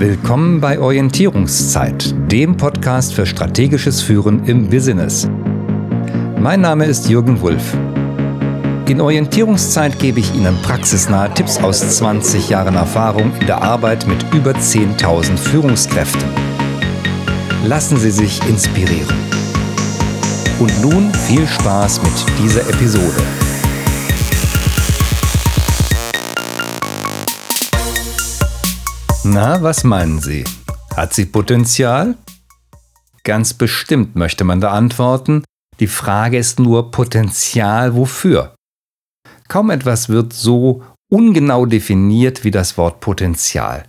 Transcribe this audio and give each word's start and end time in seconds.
Willkommen 0.00 0.62
bei 0.62 0.80
Orientierungszeit, 0.80 2.14
dem 2.32 2.56
Podcast 2.56 3.12
für 3.12 3.26
strategisches 3.26 4.00
Führen 4.00 4.46
im 4.46 4.70
Business. 4.70 5.28
Mein 6.38 6.62
Name 6.62 6.86
ist 6.86 7.10
Jürgen 7.10 7.38
Wulff. 7.42 7.76
In 8.88 9.02
Orientierungszeit 9.02 9.98
gebe 9.98 10.20
ich 10.20 10.34
Ihnen 10.34 10.56
praxisnahe 10.62 11.34
Tipps 11.34 11.58
aus 11.58 11.98
20 11.98 12.48
Jahren 12.48 12.76
Erfahrung 12.76 13.30
in 13.40 13.46
der 13.46 13.60
Arbeit 13.60 14.06
mit 14.06 14.24
über 14.32 14.52
10.000 14.52 15.36
Führungskräften. 15.36 16.30
Lassen 17.66 17.98
Sie 17.98 18.10
sich 18.10 18.40
inspirieren. 18.48 19.14
Und 20.60 20.80
nun 20.80 21.12
viel 21.12 21.46
Spaß 21.46 22.00
mit 22.02 22.12
dieser 22.42 22.62
Episode. 22.70 23.22
Na, 29.22 29.60
was 29.60 29.84
meinen 29.84 30.18
Sie? 30.18 30.44
Hat 30.96 31.12
sie 31.12 31.26
Potenzial? 31.26 32.16
Ganz 33.22 33.52
bestimmt 33.52 34.16
möchte 34.16 34.44
man 34.44 34.62
da 34.62 34.70
antworten. 34.70 35.44
Die 35.78 35.88
Frage 35.88 36.38
ist 36.38 36.58
nur 36.58 36.90
Potenzial 36.90 37.94
wofür? 37.94 38.54
Kaum 39.46 39.68
etwas 39.68 40.08
wird 40.08 40.32
so 40.32 40.82
ungenau 41.12 41.66
definiert 41.66 42.44
wie 42.44 42.50
das 42.50 42.78
Wort 42.78 43.00
Potenzial. 43.00 43.84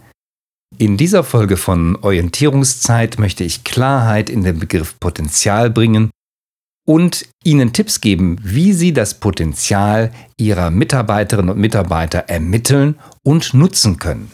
In 0.78 0.98
dieser 0.98 1.24
Folge 1.24 1.56
von 1.56 1.96
Orientierungszeit 1.96 3.18
möchte 3.18 3.46
ich 3.46 3.64
Klarheit 3.64 4.30
in 4.30 4.44
den 4.44 4.60
Begriff 4.60 5.00
Potenzial 5.00 5.70
bringen 5.70 6.12
und 6.86 7.26
Ihnen 7.46 7.72
Tipps 7.72 8.02
geben, 8.02 8.38
wie 8.42 8.74
Sie 8.74 8.92
das 8.92 9.22
Potenzial 9.22 10.12
Ihrer 10.38 10.72
Mitarbeiterinnen 10.72 11.52
und 11.52 11.60
Mitarbeiter 11.60 12.20
ermitteln 12.28 13.00
und 13.24 13.54
nutzen 13.54 13.98
können. 13.98 14.30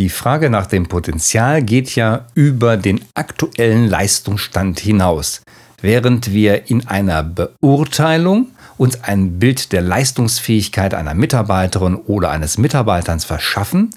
Die 0.00 0.08
Frage 0.08 0.48
nach 0.48 0.64
dem 0.64 0.86
Potenzial 0.86 1.62
geht 1.62 1.94
ja 1.94 2.24
über 2.34 2.78
den 2.78 3.04
aktuellen 3.12 3.86
Leistungsstand 3.86 4.80
hinaus. 4.80 5.42
Während 5.82 6.32
wir 6.32 6.70
in 6.70 6.86
einer 6.88 7.22
Beurteilung 7.22 8.46
uns 8.78 9.02
ein 9.04 9.38
Bild 9.38 9.72
der 9.72 9.82
Leistungsfähigkeit 9.82 10.94
einer 10.94 11.12
Mitarbeiterin 11.12 11.96
oder 11.96 12.30
eines 12.30 12.56
Mitarbeiters 12.56 13.26
verschaffen, 13.26 13.90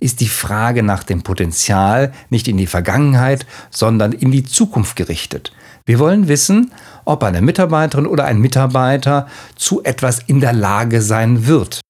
ist 0.00 0.20
die 0.20 0.28
Frage 0.28 0.82
nach 0.82 1.04
dem 1.04 1.22
Potenzial 1.22 2.12
nicht 2.30 2.48
in 2.48 2.56
die 2.56 2.66
Vergangenheit, 2.66 3.46
sondern 3.70 4.10
in 4.10 4.32
die 4.32 4.44
Zukunft 4.44 4.96
gerichtet. 4.96 5.52
Wir 5.86 6.00
wollen 6.00 6.26
wissen, 6.26 6.72
ob 7.04 7.22
eine 7.22 7.42
Mitarbeiterin 7.42 8.06
oder 8.06 8.24
ein 8.24 8.40
Mitarbeiter 8.40 9.28
zu 9.54 9.84
etwas 9.84 10.18
in 10.26 10.40
der 10.40 10.52
Lage 10.52 11.00
sein 11.00 11.46
wird. 11.46 11.83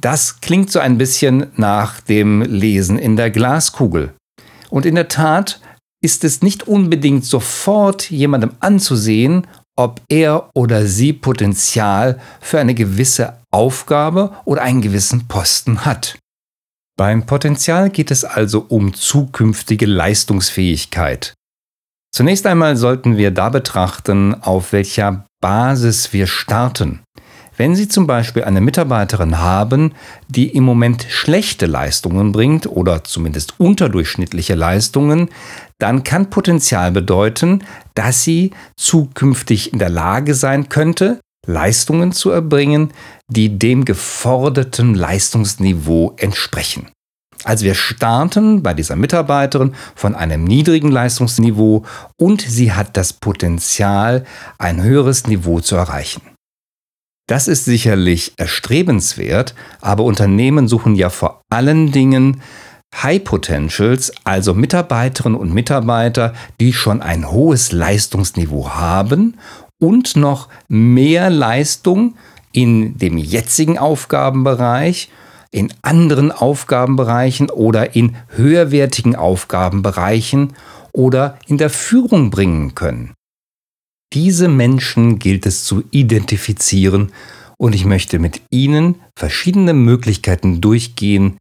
Das 0.00 0.40
klingt 0.40 0.70
so 0.70 0.78
ein 0.78 0.98
bisschen 0.98 1.46
nach 1.56 2.00
dem 2.00 2.42
Lesen 2.42 2.98
in 2.98 3.16
der 3.16 3.30
Glaskugel. 3.30 4.14
Und 4.70 4.86
in 4.86 4.94
der 4.94 5.08
Tat 5.08 5.60
ist 6.02 6.24
es 6.24 6.42
nicht 6.42 6.66
unbedingt 6.66 7.24
sofort 7.24 8.10
jemandem 8.10 8.52
anzusehen, 8.60 9.46
ob 9.76 10.00
er 10.08 10.50
oder 10.54 10.86
sie 10.86 11.12
Potenzial 11.12 12.20
für 12.40 12.58
eine 12.58 12.74
gewisse 12.74 13.38
Aufgabe 13.50 14.32
oder 14.44 14.62
einen 14.62 14.82
gewissen 14.82 15.28
Posten 15.28 15.84
hat. 15.84 16.18
Beim 16.98 17.24
Potenzial 17.24 17.90
geht 17.90 18.10
es 18.10 18.24
also 18.24 18.66
um 18.68 18.92
zukünftige 18.94 19.86
Leistungsfähigkeit. 19.86 21.34
Zunächst 22.14 22.46
einmal 22.46 22.76
sollten 22.76 23.16
wir 23.16 23.30
da 23.30 23.48
betrachten, 23.48 24.34
auf 24.42 24.72
welcher 24.72 25.24
Basis 25.40 26.12
wir 26.12 26.26
starten. 26.26 27.00
Wenn 27.62 27.76
Sie 27.76 27.86
zum 27.86 28.08
Beispiel 28.08 28.42
eine 28.42 28.60
Mitarbeiterin 28.60 29.38
haben, 29.38 29.92
die 30.26 30.48
im 30.48 30.64
Moment 30.64 31.06
schlechte 31.08 31.66
Leistungen 31.66 32.32
bringt 32.32 32.66
oder 32.66 33.04
zumindest 33.04 33.60
unterdurchschnittliche 33.60 34.56
Leistungen, 34.56 35.28
dann 35.78 36.02
kann 36.02 36.28
Potenzial 36.28 36.90
bedeuten, 36.90 37.62
dass 37.94 38.24
sie 38.24 38.50
zukünftig 38.76 39.72
in 39.72 39.78
der 39.78 39.90
Lage 39.90 40.34
sein 40.34 40.70
könnte, 40.70 41.20
Leistungen 41.46 42.10
zu 42.10 42.30
erbringen, 42.30 42.92
die 43.28 43.60
dem 43.60 43.84
geforderten 43.84 44.96
Leistungsniveau 44.96 46.14
entsprechen. 46.16 46.88
Also 47.44 47.64
wir 47.64 47.76
starten 47.76 48.64
bei 48.64 48.74
dieser 48.74 48.96
Mitarbeiterin 48.96 49.76
von 49.94 50.16
einem 50.16 50.42
niedrigen 50.42 50.90
Leistungsniveau 50.90 51.84
und 52.16 52.40
sie 52.40 52.72
hat 52.72 52.96
das 52.96 53.12
Potenzial, 53.12 54.24
ein 54.58 54.82
höheres 54.82 55.28
Niveau 55.28 55.60
zu 55.60 55.76
erreichen. 55.76 56.31
Das 57.28 57.48
ist 57.48 57.64
sicherlich 57.64 58.32
erstrebenswert, 58.36 59.54
aber 59.80 60.04
Unternehmen 60.04 60.68
suchen 60.68 60.94
ja 60.96 61.08
vor 61.08 61.42
allen 61.50 61.92
Dingen 61.92 62.42
High 62.94 63.24
Potentials, 63.24 64.12
also 64.24 64.54
Mitarbeiterinnen 64.54 65.38
und 65.38 65.54
Mitarbeiter, 65.54 66.34
die 66.60 66.72
schon 66.72 67.00
ein 67.00 67.30
hohes 67.30 67.72
Leistungsniveau 67.72 68.70
haben 68.70 69.38
und 69.80 70.16
noch 70.16 70.48
mehr 70.68 71.30
Leistung 71.30 72.16
in 72.52 72.98
dem 72.98 73.16
jetzigen 73.16 73.78
Aufgabenbereich, 73.78 75.10
in 75.50 75.72
anderen 75.82 76.32
Aufgabenbereichen 76.32 77.50
oder 77.50 77.96
in 77.96 78.16
höherwertigen 78.28 79.16
Aufgabenbereichen 79.16 80.54
oder 80.92 81.38
in 81.46 81.58
der 81.58 81.70
Führung 81.70 82.30
bringen 82.30 82.74
können. 82.74 83.14
Diese 84.12 84.48
Menschen 84.48 85.18
gilt 85.18 85.46
es 85.46 85.64
zu 85.64 85.84
identifizieren 85.90 87.12
und 87.56 87.74
ich 87.74 87.86
möchte 87.86 88.18
mit 88.18 88.42
Ihnen 88.50 88.96
verschiedene 89.16 89.72
Möglichkeiten 89.72 90.60
durchgehen, 90.60 91.38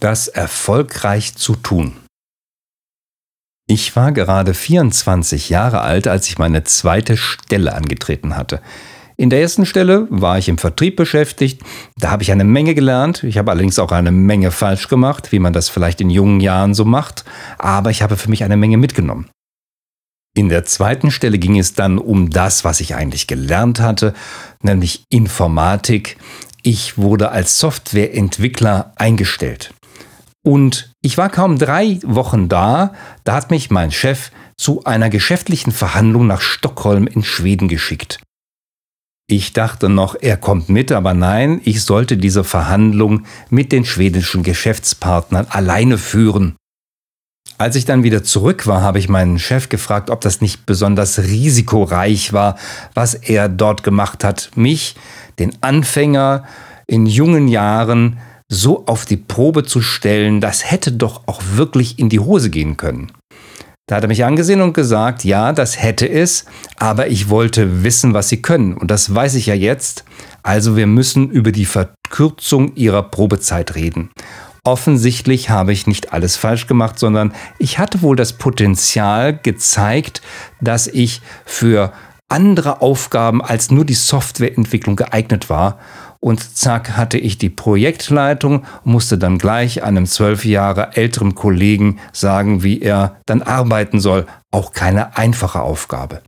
das 0.00 0.26
erfolgreich 0.26 1.36
zu 1.36 1.54
tun. 1.54 1.92
Ich 3.68 3.94
war 3.94 4.12
gerade 4.12 4.54
24 4.54 5.50
Jahre 5.50 5.82
alt, 5.82 6.08
als 6.08 6.26
ich 6.28 6.38
meine 6.38 6.64
zweite 6.64 7.16
Stelle 7.16 7.74
angetreten 7.74 8.34
hatte. 8.34 8.62
In 9.16 9.30
der 9.30 9.40
ersten 9.40 9.66
Stelle 9.66 10.06
war 10.10 10.38
ich 10.38 10.48
im 10.48 10.58
Vertrieb 10.58 10.96
beschäftigt. 10.96 11.62
Da 11.96 12.10
habe 12.10 12.22
ich 12.22 12.32
eine 12.32 12.44
Menge 12.44 12.74
gelernt. 12.74 13.24
Ich 13.24 13.36
habe 13.36 13.50
allerdings 13.50 13.78
auch 13.78 13.92
eine 13.92 14.12
Menge 14.12 14.52
falsch 14.52 14.88
gemacht, 14.88 15.32
wie 15.32 15.40
man 15.40 15.52
das 15.52 15.68
vielleicht 15.68 16.00
in 16.00 16.08
jungen 16.08 16.40
Jahren 16.40 16.72
so 16.72 16.84
macht. 16.84 17.24
Aber 17.58 17.90
ich 17.90 18.00
habe 18.00 18.16
für 18.16 18.30
mich 18.30 18.42
eine 18.42 18.56
Menge 18.56 18.76
mitgenommen. 18.76 19.28
In 20.38 20.48
der 20.48 20.64
zweiten 20.64 21.10
Stelle 21.10 21.36
ging 21.36 21.58
es 21.58 21.74
dann 21.74 21.98
um 21.98 22.30
das, 22.30 22.62
was 22.62 22.78
ich 22.78 22.94
eigentlich 22.94 23.26
gelernt 23.26 23.80
hatte, 23.80 24.14
nämlich 24.62 25.02
Informatik. 25.08 26.16
Ich 26.62 26.96
wurde 26.96 27.32
als 27.32 27.58
Softwareentwickler 27.58 28.92
eingestellt. 28.94 29.74
Und 30.44 30.92
ich 31.02 31.18
war 31.18 31.28
kaum 31.28 31.58
drei 31.58 31.98
Wochen 32.04 32.48
da, 32.48 32.94
da 33.24 33.34
hat 33.34 33.50
mich 33.50 33.70
mein 33.70 33.90
Chef 33.90 34.30
zu 34.56 34.84
einer 34.84 35.10
geschäftlichen 35.10 35.72
Verhandlung 35.72 36.28
nach 36.28 36.40
Stockholm 36.40 37.08
in 37.08 37.24
Schweden 37.24 37.66
geschickt. 37.66 38.20
Ich 39.26 39.54
dachte 39.54 39.88
noch, 39.88 40.14
er 40.20 40.36
kommt 40.36 40.68
mit, 40.68 40.92
aber 40.92 41.14
nein, 41.14 41.60
ich 41.64 41.82
sollte 41.82 42.16
diese 42.16 42.44
Verhandlung 42.44 43.26
mit 43.50 43.72
den 43.72 43.84
schwedischen 43.84 44.44
Geschäftspartnern 44.44 45.48
alleine 45.50 45.98
führen. 45.98 46.54
Als 47.56 47.74
ich 47.74 47.84
dann 47.84 48.04
wieder 48.04 48.22
zurück 48.22 48.66
war, 48.66 48.82
habe 48.82 48.98
ich 48.98 49.08
meinen 49.08 49.38
Chef 49.38 49.68
gefragt, 49.68 50.10
ob 50.10 50.20
das 50.20 50.40
nicht 50.40 50.66
besonders 50.66 51.18
risikoreich 51.18 52.32
war, 52.32 52.56
was 52.94 53.14
er 53.14 53.48
dort 53.48 53.82
gemacht 53.82 54.22
hat, 54.22 54.50
mich, 54.54 54.94
den 55.38 55.52
Anfänger 55.60 56.44
in 56.86 57.06
jungen 57.06 57.48
Jahren, 57.48 58.18
so 58.48 58.86
auf 58.86 59.04
die 59.04 59.16
Probe 59.16 59.64
zu 59.64 59.82
stellen, 59.82 60.40
das 60.40 60.70
hätte 60.70 60.92
doch 60.92 61.22
auch 61.26 61.42
wirklich 61.54 61.98
in 61.98 62.08
die 62.08 62.20
Hose 62.20 62.50
gehen 62.50 62.76
können. 62.76 63.12
Da 63.88 63.96
hat 63.96 64.02
er 64.02 64.08
mich 64.08 64.24
angesehen 64.24 64.60
und 64.60 64.74
gesagt, 64.74 65.24
ja, 65.24 65.52
das 65.52 65.82
hätte 65.82 66.08
es, 66.08 66.44
aber 66.78 67.08
ich 67.08 67.30
wollte 67.30 67.84
wissen, 67.84 68.12
was 68.12 68.28
sie 68.28 68.42
können. 68.42 68.74
Und 68.74 68.90
das 68.90 69.14
weiß 69.14 69.34
ich 69.34 69.46
ja 69.46 69.54
jetzt. 69.54 70.04
Also 70.42 70.76
wir 70.76 70.86
müssen 70.86 71.30
über 71.30 71.52
die 71.52 71.64
Verkürzung 71.64 72.74
ihrer 72.74 73.02
Probezeit 73.02 73.74
reden. 73.74 74.10
Offensichtlich 74.68 75.48
habe 75.48 75.72
ich 75.72 75.86
nicht 75.86 76.12
alles 76.12 76.36
falsch 76.36 76.66
gemacht, 76.66 76.98
sondern 76.98 77.32
ich 77.58 77.78
hatte 77.78 78.02
wohl 78.02 78.16
das 78.16 78.34
Potenzial 78.34 79.34
gezeigt, 79.34 80.20
dass 80.60 80.86
ich 80.88 81.22
für 81.46 81.94
andere 82.28 82.82
Aufgaben 82.82 83.40
als 83.40 83.70
nur 83.70 83.86
die 83.86 83.94
Softwareentwicklung 83.94 84.94
geeignet 84.94 85.48
war. 85.48 85.78
Und 86.20 86.54
zack 86.58 86.98
hatte 86.98 87.16
ich 87.16 87.38
die 87.38 87.48
Projektleitung, 87.48 88.66
musste 88.84 89.16
dann 89.16 89.38
gleich 89.38 89.82
einem 89.84 90.04
zwölf 90.04 90.44
Jahre 90.44 90.98
älteren 90.98 91.34
Kollegen 91.34 91.98
sagen, 92.12 92.62
wie 92.62 92.82
er 92.82 93.16
dann 93.24 93.40
arbeiten 93.40 94.00
soll. 94.00 94.26
Auch 94.50 94.72
keine 94.72 95.16
einfache 95.16 95.62
Aufgabe. 95.62 96.20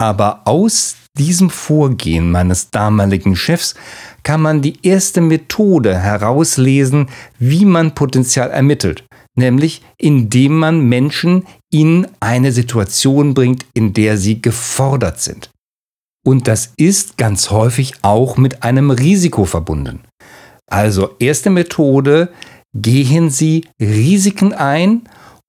Aber 0.00 0.40
aus 0.46 0.96
diesem 1.18 1.50
Vorgehen 1.50 2.30
meines 2.30 2.70
damaligen 2.70 3.36
Chefs 3.36 3.74
kann 4.22 4.40
man 4.40 4.62
die 4.62 4.78
erste 4.82 5.20
Methode 5.20 5.98
herauslesen, 5.98 7.08
wie 7.38 7.66
man 7.66 7.94
Potenzial 7.94 8.50
ermittelt, 8.50 9.04
nämlich 9.36 9.82
indem 9.98 10.56
man 10.56 10.88
Menschen 10.88 11.44
in 11.70 12.06
eine 12.18 12.50
Situation 12.50 13.34
bringt, 13.34 13.66
in 13.74 13.92
der 13.92 14.16
sie 14.16 14.40
gefordert 14.40 15.20
sind. 15.20 15.50
Und 16.26 16.48
das 16.48 16.72
ist 16.76 17.18
ganz 17.18 17.50
häufig 17.50 17.92
auch 18.00 18.38
mit 18.38 18.62
einem 18.62 18.90
Risiko 18.90 19.44
verbunden. 19.44 20.00
Also 20.66 21.16
erste 21.18 21.50
Methode, 21.50 22.30
gehen 22.74 23.28
Sie 23.30 23.66
Risiken 23.80 24.54
ein 24.54 25.02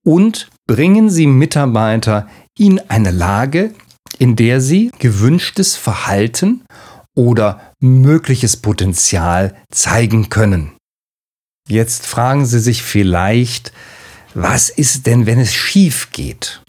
und 0.04 0.50
bringen 0.68 1.10
Sie 1.10 1.28
Mitarbeiter 1.28 2.28
in 2.58 2.80
eine 2.90 3.12
Lage, 3.12 3.74
in 4.22 4.36
der 4.36 4.62
sie 4.62 4.92
gewünschtes 5.00 5.76
Verhalten 5.76 6.64
oder 7.16 7.74
mögliches 7.80 8.56
Potenzial 8.56 9.56
zeigen 9.72 10.30
können. 10.30 10.74
Jetzt 11.68 12.06
fragen 12.06 12.46
Sie 12.46 12.60
sich 12.60 12.84
vielleicht, 12.84 13.74
was 14.36 14.70
ist 14.70 15.08
denn, 15.08 15.26
wenn 15.26 15.40
es 15.40 15.56
schief 15.56 16.12
geht? 16.12 16.62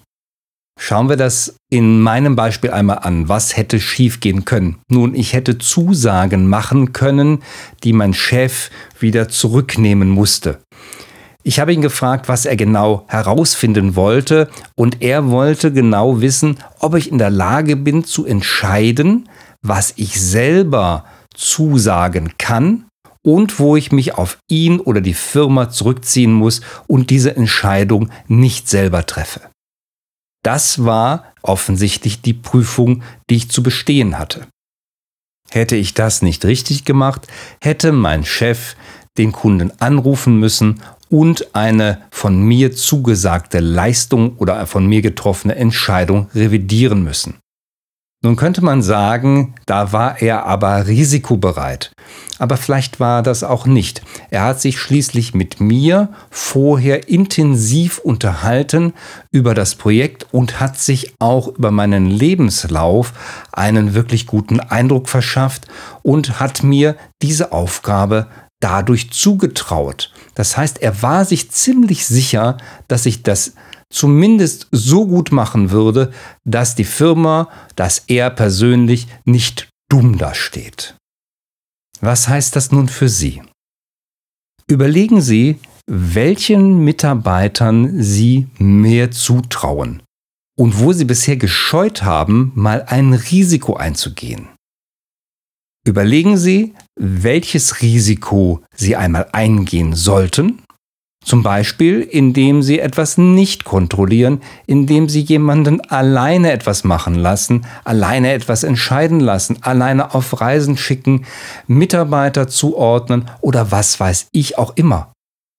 Schauen 0.80 1.10
wir 1.10 1.16
das 1.18 1.54
in 1.70 2.00
meinem 2.00 2.36
Beispiel 2.36 2.70
einmal 2.70 3.00
an. 3.00 3.28
Was 3.28 3.54
hätte 3.54 3.80
schiefgehen 3.80 4.46
können? 4.46 4.78
Nun, 4.88 5.14
ich 5.14 5.34
hätte 5.34 5.58
Zusagen 5.58 6.48
machen 6.48 6.94
können, 6.94 7.42
die 7.84 7.92
mein 7.92 8.14
Chef 8.14 8.70
wieder 8.98 9.28
zurücknehmen 9.28 10.08
musste. 10.08 10.62
Ich 11.44 11.58
habe 11.58 11.72
ihn 11.72 11.82
gefragt, 11.82 12.28
was 12.28 12.46
er 12.46 12.56
genau 12.56 13.04
herausfinden 13.08 13.96
wollte, 13.96 14.48
und 14.76 15.02
er 15.02 15.30
wollte 15.30 15.72
genau 15.72 16.20
wissen, 16.20 16.58
ob 16.78 16.94
ich 16.94 17.10
in 17.10 17.18
der 17.18 17.30
Lage 17.30 17.76
bin 17.76 18.04
zu 18.04 18.24
entscheiden, 18.24 19.28
was 19.60 19.94
ich 19.96 20.20
selber 20.20 21.04
zusagen 21.34 22.34
kann 22.38 22.86
und 23.24 23.58
wo 23.58 23.76
ich 23.76 23.92
mich 23.92 24.14
auf 24.14 24.38
ihn 24.48 24.80
oder 24.80 25.00
die 25.00 25.14
Firma 25.14 25.70
zurückziehen 25.70 26.32
muss 26.32 26.60
und 26.86 27.10
diese 27.10 27.36
Entscheidung 27.36 28.10
nicht 28.28 28.68
selber 28.68 29.06
treffe. 29.06 29.40
Das 30.44 30.84
war 30.84 31.32
offensichtlich 31.42 32.20
die 32.20 32.34
Prüfung, 32.34 33.02
die 33.30 33.36
ich 33.36 33.50
zu 33.50 33.62
bestehen 33.62 34.18
hatte. 34.18 34.46
Hätte 35.50 35.76
ich 35.76 35.94
das 35.94 36.22
nicht 36.22 36.44
richtig 36.44 36.84
gemacht, 36.84 37.26
hätte 37.60 37.92
mein 37.92 38.24
Chef 38.24 38.74
den 39.18 39.32
Kunden 39.32 39.70
anrufen 39.78 40.38
müssen 40.38 40.80
und 41.12 41.54
eine 41.54 41.98
von 42.10 42.42
mir 42.42 42.72
zugesagte 42.72 43.60
Leistung 43.60 44.36
oder 44.38 44.66
von 44.66 44.86
mir 44.86 45.02
getroffene 45.02 45.54
Entscheidung 45.54 46.28
revidieren 46.34 47.04
müssen. 47.04 47.34
Nun 48.24 48.36
könnte 48.36 48.64
man 48.64 48.82
sagen, 48.82 49.54
da 49.66 49.92
war 49.92 50.22
er 50.22 50.46
aber 50.46 50.86
risikobereit. 50.86 51.92
Aber 52.38 52.56
vielleicht 52.56 52.98
war 52.98 53.22
das 53.22 53.44
auch 53.44 53.66
nicht. 53.66 54.00
Er 54.30 54.44
hat 54.44 54.60
sich 54.60 54.78
schließlich 54.78 55.34
mit 55.34 55.60
mir 55.60 56.08
vorher 56.30 57.08
intensiv 57.08 57.98
unterhalten 57.98 58.94
über 59.32 59.54
das 59.54 59.74
Projekt 59.74 60.26
und 60.30 60.60
hat 60.60 60.78
sich 60.78 61.14
auch 61.18 61.48
über 61.48 61.72
meinen 61.72 62.06
Lebenslauf 62.06 63.12
einen 63.52 63.92
wirklich 63.92 64.26
guten 64.26 64.60
Eindruck 64.60 65.08
verschafft 65.10 65.66
und 66.02 66.40
hat 66.40 66.62
mir 66.62 66.96
diese 67.20 67.52
Aufgabe 67.52 68.28
dadurch 68.60 69.10
zugetraut. 69.10 70.12
Das 70.34 70.56
heißt, 70.56 70.80
er 70.80 71.02
war 71.02 71.24
sich 71.24 71.50
ziemlich 71.50 72.06
sicher, 72.06 72.56
dass 72.88 73.06
ich 73.06 73.22
das 73.22 73.54
zumindest 73.90 74.68
so 74.72 75.06
gut 75.06 75.32
machen 75.32 75.70
würde, 75.70 76.12
dass 76.44 76.74
die 76.74 76.84
Firma, 76.84 77.48
dass 77.76 78.04
er 78.06 78.30
persönlich 78.30 79.06
nicht 79.24 79.68
dumm 79.90 80.18
dasteht. 80.18 80.96
Was 82.00 82.28
heißt 82.28 82.56
das 82.56 82.72
nun 82.72 82.88
für 82.88 83.08
Sie? 83.08 83.42
Überlegen 84.66 85.20
Sie, 85.20 85.58
welchen 85.86 86.84
Mitarbeitern 86.84 88.02
Sie 88.02 88.48
mehr 88.58 89.10
zutrauen 89.10 90.02
und 90.56 90.78
wo 90.78 90.92
Sie 90.92 91.04
bisher 91.04 91.36
gescheut 91.36 92.02
haben, 92.02 92.52
mal 92.54 92.84
ein 92.88 93.12
Risiko 93.12 93.74
einzugehen. 93.74 94.48
Überlegen 95.84 96.36
Sie, 96.36 96.74
welches 96.96 97.82
Risiko 97.82 98.62
Sie 98.74 98.96
einmal 98.96 99.28
eingehen 99.32 99.94
sollten 99.94 100.62
zum 101.24 101.42
Beispiel, 101.42 102.00
indem 102.00 102.62
sie 102.62 102.80
etwas 102.80 103.16
nicht 103.16 103.64
kontrollieren, 103.64 104.40
indem 104.66 105.08
sie 105.08 105.20
jemanden 105.20 105.80
alleine 105.80 106.50
etwas 106.50 106.82
machen 106.84 107.14
lassen, 107.14 107.64
alleine 107.84 108.32
etwas 108.32 108.64
entscheiden 108.64 109.20
lassen, 109.20 109.58
alleine 109.60 110.14
auf 110.14 110.40
Reisen 110.40 110.76
schicken, 110.76 111.24
Mitarbeiter 111.68 112.48
zuordnen 112.48 113.30
oder 113.40 113.70
was 113.70 114.00
weiß 114.00 114.28
ich 114.32 114.58
auch 114.58 114.72
immer. 114.76 115.11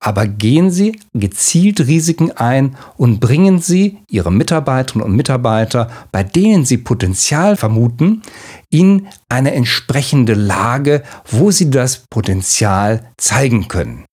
Aber 0.06 0.28
gehen 0.28 0.70
Sie 0.70 1.00
gezielt 1.14 1.80
Risiken 1.80 2.34
ein 2.34 2.76
und 2.98 3.22
bringen 3.22 3.62
Sie 3.62 4.00
Ihre 4.10 4.34
Mitarbeiterinnen 4.34 5.08
und 5.08 5.16
Mitarbeiter, 5.16 5.90
bei 6.12 6.24
denen 6.24 6.66
Sie 6.66 6.78
Potenzial 6.78 7.56
vermuten, 7.56 8.22
in 8.70 9.08
eine 9.30 9.54
entsprechende 9.54 10.34
Lage, 10.34 11.04
wo 11.32 11.52
Sie 11.52 11.70
das 11.70 12.04
Potenzial 12.10 13.06
zeigen 13.18 13.70
können. 13.70 14.04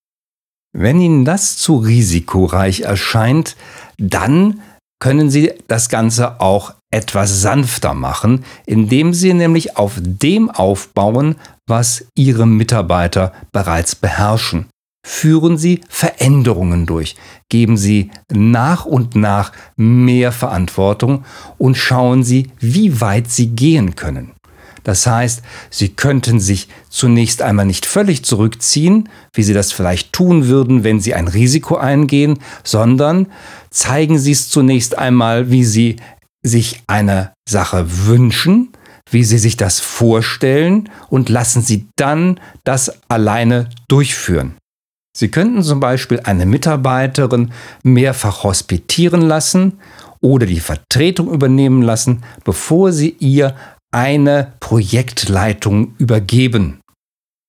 Wenn 0.72 1.00
Ihnen 1.00 1.25
das 1.25 1.56
zu 1.56 1.78
risikoreich 1.78 2.82
erscheint, 2.82 3.56
dann 3.98 4.60
können 5.00 5.28
Sie 5.28 5.52
das 5.66 5.88
Ganze 5.88 6.40
auch 6.40 6.75
etwas 6.93 7.40
sanfter 7.40 7.94
machen, 7.94 8.44
indem 8.64 9.12
Sie 9.12 9.34
nämlich 9.34 9.76
auf 9.76 9.94
dem 10.00 10.50
aufbauen, 10.50 11.34
was 11.66 12.04
Ihre 12.14 12.46
Mitarbeiter 12.46 13.32
bereits 13.50 13.96
beherrschen. 13.96 14.66
Führen 15.02 15.58
Sie 15.58 15.81
Veränderungen 15.88 16.87
durch, 16.87 17.17
geben 17.49 17.76
Sie 17.76 18.11
nach 18.31 18.85
und 18.85 19.17
nach 19.17 19.52
mehr 19.76 20.32
Verantwortung 20.32 21.25
und 21.58 21.76
schauen 21.76 22.23
Sie, 22.23 22.50
wie 22.58 23.00
weit 23.00 23.31
Sie 23.31 23.49
gehen 23.49 23.97
können. 23.97 24.32
Das 24.85 25.06
heißt, 25.06 25.43
sie 25.69 25.91
könnten 25.91 26.41
sich 26.41 26.69
zunächst 26.88 27.43
einmal 27.43 27.67
nicht 27.67 27.87
völlig 27.87 28.25
zurückziehen, 28.25 29.08
wie 29.35 29.43
sie 29.43 29.52
das 29.52 29.73
vielleicht 29.73 30.12
tun 30.12 30.47
würden, 30.47 30.85
wenn 30.85 31.00
sie 31.00 31.14
ein 31.14 31.29
Risiko 31.29 31.76
eingehen, 31.76 32.38
sondern 32.64 33.26
zeigen 33.70 34.19
sie 34.19 34.32
es 34.32 34.49
zunächst 34.49 34.96
einmal, 34.96 35.50
wie 35.50 35.64
sie 35.64 35.96
sich 36.43 36.82
eine 36.87 37.32
Sache 37.49 38.06
wünschen, 38.06 38.70
wie 39.11 39.25
sie 39.25 39.38
sich 39.38 39.56
das 39.56 39.81
vorstellen 39.81 40.88
und 41.08 41.29
lassen 41.29 41.62
sie 41.62 41.87
dann 41.96 42.41
das 42.64 42.93
alleine 43.08 43.69
durchführen. 43.88 44.56
Sie 45.20 45.28
könnten 45.28 45.62
zum 45.62 45.81
Beispiel 45.81 46.20
eine 46.25 46.46
Mitarbeiterin 46.46 47.52
mehrfach 47.82 48.43
hospitieren 48.43 49.20
lassen 49.20 49.75
oder 50.22 50.46
die 50.46 50.61
Vertretung 50.61 51.31
übernehmen 51.31 51.82
lassen, 51.82 52.22
bevor 52.43 52.90
sie 52.90 53.17
ihr 53.19 53.55
eine 53.93 54.55
Projektleitung 54.61 55.94
übergeben. 55.99 56.81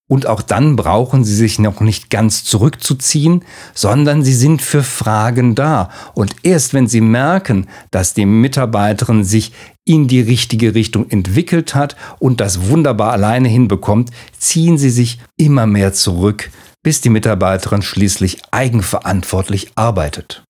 Und 0.09 0.27
auch 0.27 0.41
dann 0.41 0.75
brauchen 0.75 1.23
Sie 1.23 1.33
sich 1.33 1.59
noch 1.59 1.79
nicht 1.79 2.09
ganz 2.09 2.43
zurückzuziehen, 2.43 3.45
sondern 3.73 4.21
Sie 4.21 4.33
sind 4.33 4.61
für 4.61 4.83
Fragen 4.83 5.55
da. 5.55 5.87
Und 6.13 6.35
erst 6.43 6.73
wenn 6.73 6.87
Sie 6.87 6.99
merken, 6.99 7.67
dass 7.91 8.13
die 8.13 8.25
Mitarbeiterin 8.25 9.23
sich 9.23 9.53
in 9.85 10.09
die 10.09 10.19
richtige 10.19 10.75
Richtung 10.75 11.09
entwickelt 11.09 11.73
hat 11.73 11.95
und 12.19 12.41
das 12.41 12.67
wunderbar 12.67 13.13
alleine 13.13 13.47
hinbekommt, 13.47 14.11
ziehen 14.37 14.77
Sie 14.77 14.89
sich 14.89 15.19
immer 15.37 15.65
mehr 15.65 15.93
zurück, 15.93 16.51
bis 16.83 17.01
die 17.01 17.09
Mitarbeiterin 17.09 17.81
schließlich 17.81 18.41
eigenverantwortlich 18.51 19.71
arbeitet. 19.75 20.43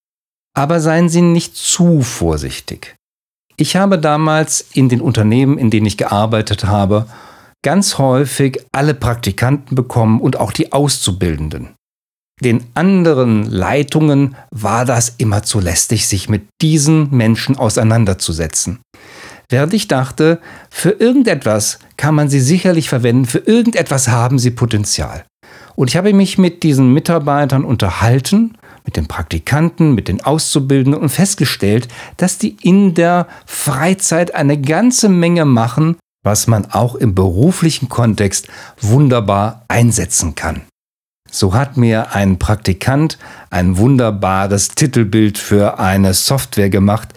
Aber 0.54 0.80
seien 0.80 1.10
Sie 1.10 1.22
nicht 1.22 1.56
zu 1.56 2.02
vorsichtig. 2.02 2.96
Ich 3.58 3.76
habe 3.76 4.00
damals 4.00 4.66
in 4.74 4.90
den 4.90 5.02
Unternehmen, 5.02 5.58
in 5.58 5.70
denen 5.70 5.86
ich 5.86 5.98
gearbeitet 5.98 6.66
habe, 6.66 7.08
ganz 7.64 7.98
häufig 7.98 8.66
alle 8.72 8.94
Praktikanten 8.94 9.76
bekommen 9.76 10.20
und 10.20 10.38
auch 10.38 10.52
die 10.52 10.72
Auszubildenden. 10.72 11.76
Den 12.42 12.66
anderen 12.74 13.44
Leitungen 13.44 14.36
war 14.50 14.86
das 14.86 15.14
immer 15.18 15.44
zu 15.44 15.60
lästig, 15.60 16.08
sich 16.08 16.28
mit 16.28 16.48
diesen 16.60 17.12
Menschen 17.12 17.56
auseinanderzusetzen. 17.56 18.80
Während 19.48 19.74
ich 19.74 19.88
dachte, 19.88 20.40
für 20.72 20.92
irgendetwas 20.92 21.78
kann 21.98 22.16
man 22.16 22.30
sie 22.30 22.40
sicherlich 22.40 22.90
verwenden, 22.90 23.26
für 23.26 23.40
irgendetwas 23.40 24.08
haben 24.08 24.40
sie 24.40 24.50
Potenzial. 24.50 25.26
Und 25.75 25.90
ich 25.90 25.98
habe 25.98 26.13
mich 26.13 26.38
mit 26.38 26.63
diesen 26.63 26.94
Mitarbeitern 26.94 27.63
unterhalten 27.63 28.56
mit 28.86 28.98
den 28.98 29.08
Praktikanten, 29.08 29.94
mit 29.94 30.08
den 30.08 30.22
Auszubildenden 30.22 31.01
und 31.01 31.10
festgestellt, 31.10 31.88
dass 32.18 32.38
die 32.38 32.58
in 32.62 32.94
der 32.94 33.28
Freizeit 33.46 34.34
eine 34.36 34.60
ganze 34.60 35.10
Menge 35.10 35.46
machen, 35.46 35.98
was 36.24 36.48
man 36.48 36.66
auch 36.72 36.96
im 36.96 37.16
beruflichen 37.16 37.90
Kontext 37.90 38.48
wunderbar 38.80 39.66
einsetzen 39.68 40.36
kann. 40.36 40.62
So 41.34 41.54
hat 41.54 41.78
mir 41.78 42.13
ein 42.13 42.40
Praktikant 42.40 43.18
ein 43.50 43.78
wunderbares 43.78 44.70
Titelbild 44.70 45.38
für 45.38 45.80
eine 45.80 46.13
Software 46.13 46.70
gemacht, 46.70 47.13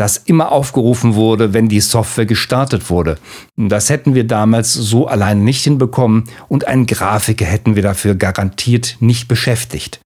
das 0.00 0.16
immer 0.16 0.50
aufgerufen 0.50 1.14
wurde, 1.14 1.52
wenn 1.52 1.68
die 1.68 1.80
Software 1.80 2.24
gestartet 2.24 2.88
wurde. 2.88 3.18
Das 3.58 3.90
hätten 3.90 4.14
wir 4.14 4.24
damals 4.26 4.72
so 4.72 5.06
allein 5.06 5.44
nicht 5.44 5.62
hinbekommen 5.62 6.24
und 6.48 6.66
einen 6.66 6.86
Grafiker 6.86 7.44
hätten 7.44 7.76
wir 7.76 7.82
dafür 7.82 8.14
garantiert 8.14 8.96
nicht 9.00 9.28
beschäftigt. 9.28 10.00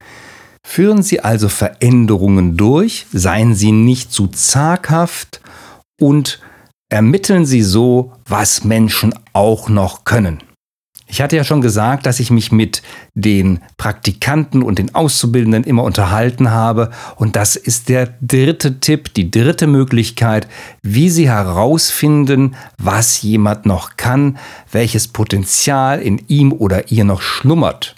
Führen 0.66 1.04
Sie 1.04 1.20
also 1.20 1.48
Veränderungen 1.48 2.56
durch, 2.56 3.06
seien 3.12 3.54
Sie 3.54 3.70
nicht 3.70 4.10
zu 4.10 4.26
zaghaft 4.26 5.40
und 6.00 6.40
ermitteln 6.88 7.46
Sie 7.46 7.62
so, 7.62 8.14
was 8.26 8.64
Menschen 8.64 9.14
auch 9.32 9.68
noch 9.68 10.02
können. 10.02 10.42
Ich 11.06 11.20
hatte 11.20 11.36
ja 11.36 11.44
schon 11.44 11.60
gesagt, 11.60 12.06
dass 12.06 12.18
ich 12.18 12.30
mich 12.30 12.50
mit 12.50 12.82
den 13.14 13.60
Praktikanten 13.76 14.62
und 14.62 14.78
den 14.78 14.94
Auszubildenden 14.94 15.64
immer 15.64 15.84
unterhalten 15.84 16.50
habe. 16.50 16.90
Und 17.16 17.36
das 17.36 17.56
ist 17.56 17.88
der 17.88 18.14
dritte 18.20 18.80
Tipp, 18.80 19.12
die 19.14 19.30
dritte 19.30 19.66
Möglichkeit, 19.66 20.48
wie 20.82 21.10
Sie 21.10 21.28
herausfinden, 21.28 22.56
was 22.78 23.22
jemand 23.22 23.66
noch 23.66 23.96
kann, 23.96 24.38
welches 24.72 25.08
Potenzial 25.08 26.00
in 26.00 26.22
ihm 26.28 26.52
oder 26.52 26.90
ihr 26.90 27.04
noch 27.04 27.20
schlummert. 27.20 27.94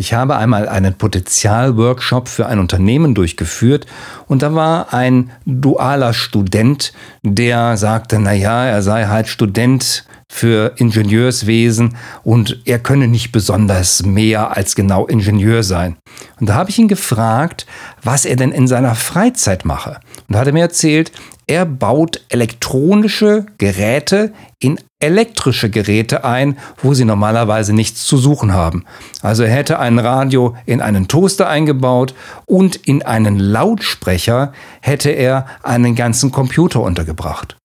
Ich 0.00 0.14
habe 0.14 0.38
einmal 0.38 0.66
einen 0.66 0.94
Potenzialworkshop 0.94 2.26
für 2.26 2.46
ein 2.46 2.58
Unternehmen 2.58 3.14
durchgeführt 3.14 3.84
und 4.28 4.40
da 4.40 4.54
war 4.54 4.94
ein 4.94 5.30
dualer 5.44 6.14
Student, 6.14 6.94
der 7.22 7.76
sagte, 7.76 8.18
na 8.18 8.32
ja, 8.32 8.64
er 8.64 8.80
sei 8.80 9.04
halt 9.04 9.28
Student 9.28 10.06
für 10.32 10.74
Ingenieurswesen 10.76 11.96
und 12.22 12.60
er 12.64 12.78
könne 12.78 13.08
nicht 13.08 13.32
besonders 13.32 14.04
mehr 14.06 14.56
als 14.56 14.76
genau 14.76 15.06
Ingenieur 15.06 15.64
sein. 15.64 15.96
Und 16.38 16.48
da 16.48 16.54
habe 16.54 16.70
ich 16.70 16.78
ihn 16.78 16.86
gefragt, 16.86 17.66
was 18.04 18.24
er 18.24 18.36
denn 18.36 18.52
in 18.52 18.68
seiner 18.68 18.94
Freizeit 18.94 19.64
mache. 19.64 19.98
Und 20.28 20.34
da 20.34 20.38
hat 20.38 20.46
er 20.46 20.52
mir 20.52 20.62
erzählt, 20.62 21.10
er 21.48 21.66
baut 21.66 22.24
elektronische 22.28 23.44
Geräte 23.58 24.32
in 24.60 24.78
elektrische 25.00 25.68
Geräte 25.68 26.24
ein, 26.24 26.56
wo 26.80 26.94
sie 26.94 27.04
normalerweise 27.04 27.72
nichts 27.72 28.06
zu 28.06 28.16
suchen 28.16 28.52
haben. 28.52 28.84
Also 29.22 29.42
er 29.42 29.50
hätte 29.50 29.80
ein 29.80 29.98
Radio 29.98 30.54
in 30.64 30.80
einen 30.80 31.08
Toaster 31.08 31.48
eingebaut 31.48 32.14
und 32.46 32.76
in 32.76 33.02
einen 33.02 33.40
Lautsprecher 33.40 34.52
hätte 34.80 35.10
er 35.10 35.46
einen 35.64 35.96
ganzen 35.96 36.30
Computer 36.30 36.82
untergebracht. 36.82 37.59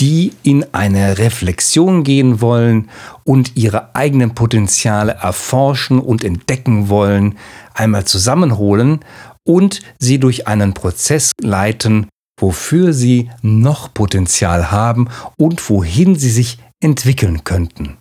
die 0.00 0.32
in 0.42 0.64
eine 0.72 1.18
Reflexion 1.18 2.02
gehen 2.02 2.40
wollen 2.40 2.90
und 3.24 3.56
ihre 3.56 3.94
eigenen 3.94 4.34
Potenziale 4.34 5.12
erforschen 5.12 6.00
und 6.00 6.24
entdecken 6.24 6.88
wollen, 6.88 7.38
einmal 7.74 8.04
zusammenholen 8.04 9.00
und 9.46 9.80
sie 9.98 10.18
durch 10.18 10.48
einen 10.48 10.74
Prozess 10.74 11.32
leiten, 11.40 12.08
wofür 12.40 12.92
sie 12.92 13.30
noch 13.42 13.94
Potenzial 13.94 14.72
haben 14.72 15.08
und 15.36 15.70
wohin 15.70 16.16
sie 16.16 16.30
sich 16.30 16.58
entwickeln 16.80 17.44
könnten. 17.44 17.98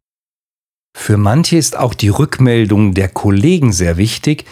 Für 0.93 1.17
manche 1.17 1.57
ist 1.57 1.77
auch 1.77 1.93
die 1.93 2.09
Rückmeldung 2.09 2.93
der 2.93 3.09
Kollegen 3.09 3.73
sehr 3.73 3.97
wichtig, 3.97 4.45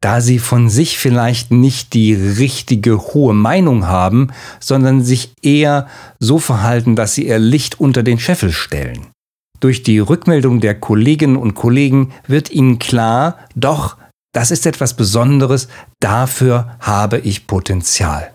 da 0.00 0.20
sie 0.20 0.38
von 0.38 0.70
sich 0.70 0.98
vielleicht 0.98 1.50
nicht 1.50 1.92
die 1.92 2.14
richtige 2.14 2.98
hohe 2.98 3.34
Meinung 3.34 3.86
haben, 3.86 4.28
sondern 4.58 5.02
sich 5.02 5.34
eher 5.42 5.88
so 6.18 6.38
verhalten, 6.38 6.96
dass 6.96 7.14
sie 7.14 7.26
ihr 7.26 7.38
Licht 7.38 7.80
unter 7.80 8.02
den 8.02 8.18
Scheffel 8.18 8.50
stellen. 8.50 9.08
Durch 9.60 9.82
die 9.82 9.98
Rückmeldung 9.98 10.60
der 10.60 10.74
Kolleginnen 10.74 11.36
und 11.36 11.54
Kollegen 11.54 12.12
wird 12.26 12.50
ihnen 12.50 12.78
klar, 12.78 13.38
doch, 13.54 13.98
das 14.32 14.50
ist 14.50 14.64
etwas 14.64 14.94
Besonderes, 14.94 15.68
dafür 16.00 16.76
habe 16.80 17.18
ich 17.18 17.46
Potenzial. 17.46 18.32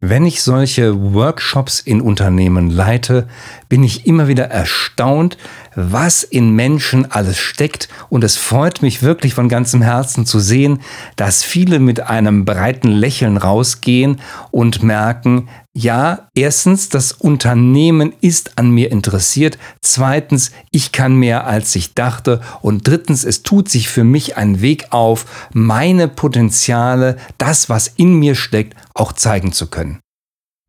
Wenn 0.00 0.26
ich 0.26 0.42
solche 0.42 1.14
Workshops 1.14 1.80
in 1.80 2.02
Unternehmen 2.02 2.70
leite, 2.70 3.28
bin 3.68 3.82
ich 3.82 4.06
immer 4.06 4.28
wieder 4.28 4.44
erstaunt, 4.44 5.38
was 5.76 6.22
in 6.24 6.50
Menschen 6.50 7.10
alles 7.12 7.38
steckt. 7.38 7.88
Und 8.08 8.24
es 8.24 8.36
freut 8.36 8.82
mich 8.82 9.02
wirklich 9.02 9.34
von 9.34 9.48
ganzem 9.48 9.82
Herzen 9.82 10.26
zu 10.26 10.40
sehen, 10.40 10.80
dass 11.14 11.44
viele 11.44 11.78
mit 11.78 12.00
einem 12.00 12.44
breiten 12.44 12.88
Lächeln 12.88 13.36
rausgehen 13.36 14.20
und 14.50 14.82
merken, 14.82 15.48
ja, 15.78 16.30
erstens, 16.34 16.88
das 16.88 17.12
Unternehmen 17.12 18.14
ist 18.22 18.56
an 18.56 18.70
mir 18.70 18.90
interessiert, 18.90 19.58
zweitens, 19.82 20.52
ich 20.70 20.90
kann 20.90 21.14
mehr 21.16 21.46
als 21.46 21.76
ich 21.76 21.92
dachte. 21.92 22.40
Und 22.62 22.88
drittens, 22.88 23.24
es 23.24 23.42
tut 23.42 23.68
sich 23.68 23.90
für 23.90 24.02
mich 24.02 24.38
ein 24.38 24.62
Weg 24.62 24.86
auf, 24.90 25.26
meine 25.52 26.08
Potenziale, 26.08 27.18
das, 27.36 27.68
was 27.68 27.88
in 27.88 28.18
mir 28.18 28.34
steckt, 28.34 28.74
auch 28.94 29.12
zeigen 29.12 29.52
zu 29.52 29.66
können. 29.66 30.00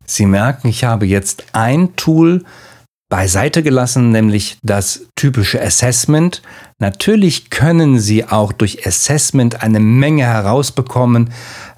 Sie 0.04 0.26
merken, 0.26 0.68
ich 0.68 0.84
habe 0.84 1.06
jetzt 1.06 1.44
ein 1.52 1.96
Tool 1.96 2.44
beiseite 3.08 3.62
gelassen, 3.62 4.10
nämlich 4.10 4.58
das 4.62 5.06
typische 5.16 5.62
Assessment. 5.62 6.42
Natürlich 6.78 7.50
können 7.50 7.98
Sie 7.98 8.24
auch 8.24 8.52
durch 8.52 8.86
Assessment 8.86 9.62
eine 9.62 9.80
Menge 9.80 10.24
herausbekommen, 10.24 11.30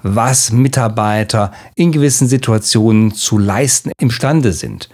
was 0.03 0.51
Mitarbeiter 0.51 1.51
in 1.75 1.91
gewissen 1.91 2.27
Situationen 2.27 3.13
zu 3.13 3.37
leisten 3.37 3.91
imstande 3.99 4.51
sind. 4.51 4.89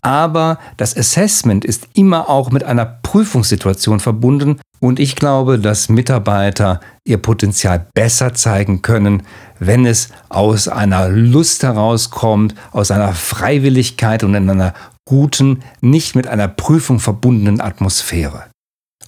Aber 0.00 0.58
das 0.76 0.96
Assessment 0.96 1.64
ist 1.64 1.88
immer 1.94 2.28
auch 2.28 2.50
mit 2.50 2.64
einer 2.64 2.86
Prüfungssituation 2.86 4.00
verbunden 4.00 4.60
und 4.80 5.00
ich 5.00 5.16
glaube, 5.16 5.58
dass 5.58 5.88
Mitarbeiter 5.88 6.80
ihr 7.04 7.18
Potenzial 7.18 7.86
besser 7.94 8.34
zeigen 8.34 8.80
können, 8.82 9.24
wenn 9.58 9.86
es 9.86 10.10
aus 10.28 10.68
einer 10.68 11.08
Lust 11.08 11.64
herauskommt, 11.64 12.54
aus 12.70 12.92
einer 12.92 13.12
Freiwilligkeit 13.12 14.22
und 14.22 14.34
in 14.34 14.48
einer 14.48 14.74
guten, 15.08 15.62
nicht 15.80 16.14
mit 16.14 16.26
einer 16.26 16.48
Prüfung 16.48 17.00
verbundenen 17.00 17.62
Atmosphäre. 17.62 18.44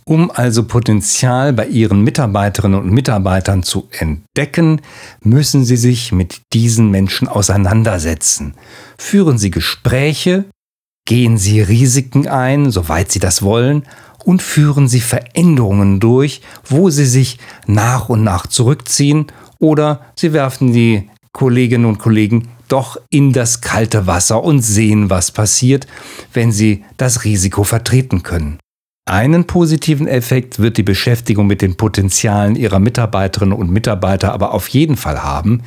Um 0.07 0.31
also 0.31 0.65
Potenzial 0.65 1.53
bei 1.53 1.67
Ihren 1.67 2.03
Mitarbeiterinnen 2.03 2.81
und 2.81 2.91
Mitarbeitern 2.91 3.63
zu 3.63 3.89
entdecken, 3.91 4.81
müssen 5.23 5.65
Sie 5.65 5.77
sich 5.77 6.11
mit 6.11 6.41
diesen 6.55 6.91
Menschen 6.91 7.29
auseinandersetzen. 7.29 8.55
Führen 8.97 9.37
Sie 9.37 9.51
Gespräche, 9.51 10.47
gehen 11.07 11.37
Sie 11.37 11.61
Risiken 11.61 12.27
ein, 12.27 12.71
soweit 12.71 13.13
Sie 13.13 13.21
das 13.21 13.43
wollen, 13.43 13.85
und 14.25 14.41
führen 14.41 14.89
Sie 14.89 15.01
Veränderungen 15.01 16.01
durch, 16.01 16.41
wo 16.65 16.89
Sie 16.89 17.07
sich 17.07 17.39
nach 17.67 18.09
und 18.09 18.25
nach 18.25 18.47
zurückziehen 18.47 19.27
oder 19.59 20.01
Sie 20.17 20.33
werfen 20.33 20.73
die 20.73 21.11
Kolleginnen 21.33 21.87
und 21.87 21.99
Kollegen 21.99 22.49
doch 22.69 22.97
in 23.11 23.33
das 23.33 23.61
kalte 23.61 24.07
Wasser 24.07 24.43
und 24.43 24.63
sehen, 24.63 25.11
was 25.11 25.31
passiert, 25.31 25.87
wenn 26.33 26.53
sie 26.53 26.85
das 26.97 27.25
Risiko 27.25 27.65
vertreten 27.65 28.23
können. 28.23 28.59
Einen 29.07 29.47
positiven 29.47 30.07
Effekt 30.07 30.61
wird 30.61 30.77
die 30.77 30.85
Beschäftigung 30.85 31.47
mit 31.47 31.63
den 31.63 31.77
Potenzialen 31.77 32.55
ihrer 32.55 32.79
Mitarbeiterinnen 32.79 33.59
und 33.59 33.71
Mitarbeiter 33.71 34.33
aber 34.33 34.53
auf 34.55 34.69
jeden 34.69 34.97
Fall 34.97 35.23
haben. 35.23 35.63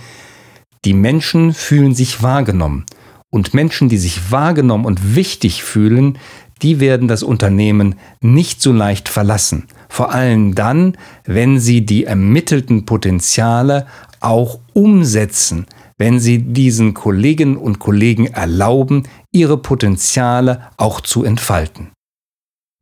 Die 0.86 0.94
Menschen 0.94 1.54
fühlen 1.54 1.94
sich 1.94 2.24
wahrgenommen. 2.24 2.86
Und 3.30 3.54
Menschen, 3.54 3.90
die 3.90 3.98
sich 3.98 4.32
wahrgenommen 4.32 4.86
und 4.86 5.16
wichtig 5.16 5.64
fühlen, 5.64 6.20
die 6.62 6.80
werden 6.80 7.08
das 7.08 7.24
Unternehmen 7.24 7.96
nicht 8.22 8.62
so 8.62 8.72
leicht 8.72 9.10
verlassen. 9.10 9.66
Vor 9.90 10.14
allem 10.14 10.56
dann, 10.56 10.98
wenn 11.26 11.60
sie 11.60 11.86
die 11.86 12.06
ermittelten 12.06 12.86
Potenziale 12.86 13.88
auch 14.24 14.60
umsetzen, 14.74 15.66
wenn 15.98 16.20
Sie 16.20 16.40
diesen 16.40 16.94
Kolleginnen 16.94 17.58
und 17.58 17.80
Kollegen 17.80 18.28
erlauben, 18.28 19.04
ihre 19.32 19.58
Potenziale 19.58 20.70
auch 20.78 21.02
zu 21.02 21.24
entfalten. 21.24 21.92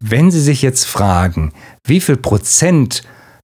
Wenn 0.04 0.32
Sie 0.32 0.42
sich 0.42 0.62
jetzt 0.62 0.86
fragen, 0.86 1.54
wie 1.86 2.00
viel 2.00 2.18
Prozent 2.18 3.04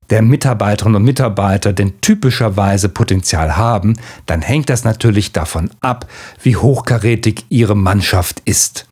der 0.10 0.22
Mitarbeiterinnen 0.22 0.96
und 0.96 1.04
Mitarbeiter 1.04 1.74
denn 1.74 2.00
typischerweise 2.02 2.90
Potenzial 2.90 3.58
haben, 3.58 3.98
dann 4.26 4.42
hängt 4.42 4.70
das 4.70 4.84
natürlich 4.84 5.34
davon 5.34 5.70
ab, 5.82 6.10
wie 6.42 6.56
hochkarätig 6.56 7.46
Ihre 7.50 7.76
Mannschaft 7.76 8.42
ist. 8.46 8.88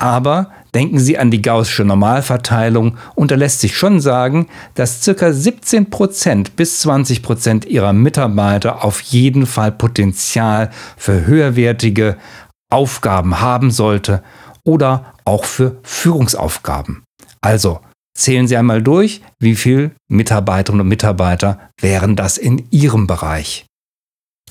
Aber 0.00 0.50
denken 0.74 0.98
Sie 0.98 1.18
an 1.18 1.30
die 1.30 1.42
gaußsche 1.42 1.84
Normalverteilung 1.84 2.96
und 3.14 3.30
da 3.30 3.34
lässt 3.34 3.60
sich 3.60 3.76
schon 3.76 4.00
sagen, 4.00 4.46
dass 4.74 5.04
ca. 5.04 5.12
17% 5.12 6.52
bis 6.56 6.86
20% 6.86 7.66
Ihrer 7.66 7.92
Mitarbeiter 7.92 8.82
auf 8.82 9.02
jeden 9.02 9.44
Fall 9.44 9.72
Potenzial 9.72 10.70
für 10.96 11.26
höherwertige 11.26 12.16
Aufgaben 12.72 13.42
haben 13.42 13.70
sollte 13.70 14.22
oder 14.64 15.12
auch 15.26 15.44
für 15.44 15.76
Führungsaufgaben. 15.82 17.02
Also 17.42 17.80
zählen 18.16 18.48
Sie 18.48 18.56
einmal 18.56 18.82
durch, 18.82 19.20
wie 19.38 19.54
viele 19.54 19.90
Mitarbeiterinnen 20.08 20.80
und 20.80 20.88
Mitarbeiter 20.88 21.58
wären 21.78 22.16
das 22.16 22.38
in 22.38 22.64
Ihrem 22.70 23.06
Bereich. 23.06 23.66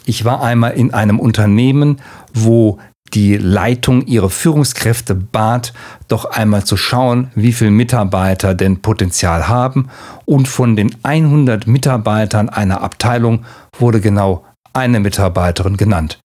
Ich 0.06 0.26
war 0.26 0.44
einmal 0.44 0.74
in 0.74 0.94
einem 0.94 1.20
Unternehmen, 1.20 2.02
wo 2.34 2.80
die 3.14 3.38
Leitung 3.38 4.06
ihre 4.06 4.30
Führungskräfte 4.30 5.16
bat, 5.16 5.74
doch 6.08 6.26
einmal 6.26 6.64
zu 6.64 6.78
schauen, 6.78 7.32
wie 7.36 7.54
viele 7.54 7.72
Mitarbeiter 7.72 8.56
denn 8.56 8.82
Potenzial 8.82 9.48
haben. 9.48 9.90
Und 10.26 10.48
von 10.48 10.76
den 10.76 10.96
100 11.04 11.68
Mitarbeitern 11.68 12.50
einer 12.50 12.82
Abteilung 12.82 13.46
wurde 13.78 14.02
genau 14.02 14.46
eine 14.74 15.00
Mitarbeiterin 15.00 15.78
genannt. 15.78 16.20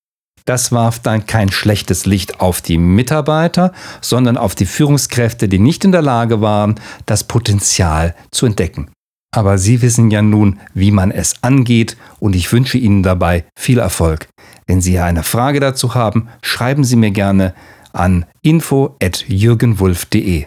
Das 0.47 0.73
warf 0.73 0.99
dann 0.99 1.27
kein 1.27 1.51
schlechtes 1.51 2.05
Licht 2.05 2.41
auf 2.41 2.61
die 2.61 2.77
Mitarbeiter, 2.77 3.73
sondern 4.03 4.37
auf 4.37 4.55
die 4.55 4.67
Führungskräfte, 4.67 5.49
die 5.49 5.59
nicht 5.59 5.85
in 5.85 5.93
der 5.93 6.03
Lage 6.03 6.43
waren, 6.43 6.75
das 7.07 7.25
Potenzial 7.25 8.15
zu 8.31 8.45
entdecken. 8.45 8.91
Aber 9.35 9.59
Sie 9.59 9.83
wissen 9.83 10.11
ja 10.11 10.23
nun, 10.23 10.61
wie 10.75 10.93
man 10.93 11.11
es 11.11 11.43
angeht 11.43 11.97
und 12.21 12.37
ich 12.37 12.53
wünsche 12.53 12.79
Ihnen 12.79 13.03
dabei 13.03 13.45
viel 13.59 13.79
Erfolg. 13.79 14.29
Wenn 14.67 14.81
Sie 14.81 14.99
eine 14.99 15.23
Frage 15.23 15.61
dazu 15.61 15.95
haben, 15.95 16.29
schreiben 16.43 16.83
Sie 16.85 16.97
mir 16.97 17.11
gerne 17.11 17.53
an 17.93 18.25
info@jürgenwulf.de. 18.43 20.47